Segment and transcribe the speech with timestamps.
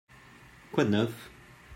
[0.71, 1.29] Quoi de neuf?